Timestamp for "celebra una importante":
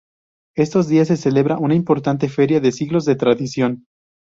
1.15-2.27